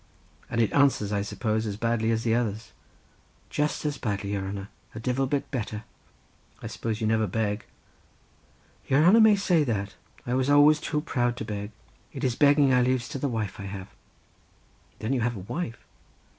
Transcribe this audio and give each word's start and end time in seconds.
"And 0.49 0.59
it 0.61 0.73
answers, 0.73 1.11
I 1.13 1.21
suppose, 1.21 1.67
as 1.67 1.77
badly 1.77 2.09
as 2.09 2.23
the 2.23 2.33
others?" 2.33 2.71
"Just 3.51 3.85
as 3.85 3.99
badly, 3.99 4.31
your 4.33 4.41
hanner; 4.43 4.69
divil 4.99 5.25
a 5.25 5.27
bit 5.27 5.51
better." 5.51 5.83
"I 6.59 6.65
suppose 6.65 7.01
you 7.01 7.05
never 7.05 7.27
beg?" 7.27 7.65
"Your 8.87 9.03
hanner 9.03 9.21
may 9.21 9.35
say 9.35 9.63
that; 9.63 9.93
I 10.25 10.33
was 10.33 10.49
always 10.49 10.79
too 10.79 11.01
proud 11.01 11.37
to 11.37 11.45
beg. 11.45 11.69
It 12.13 12.23
is 12.23 12.35
begging 12.35 12.73
I 12.73 12.81
laves 12.81 13.07
to 13.09 13.19
the 13.19 13.29
wife 13.29 13.59
I 13.59 13.65
have." 13.65 13.89
"Then 14.97 15.13
you 15.13 15.21
have 15.21 15.35
a 15.35 15.39
wife?" 15.41 15.85